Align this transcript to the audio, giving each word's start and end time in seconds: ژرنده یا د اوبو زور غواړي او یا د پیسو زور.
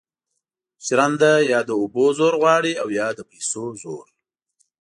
ژرنده 0.85 1.31
یا 1.51 1.59
د 1.67 1.71
اوبو 1.81 2.05
زور 2.17 2.33
غواړي 2.41 2.73
او 2.81 2.87
یا 2.99 3.07
د 3.17 3.19
پیسو 3.31 3.63
زور. 3.81 4.05